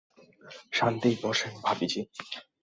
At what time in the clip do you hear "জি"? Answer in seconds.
1.87-2.01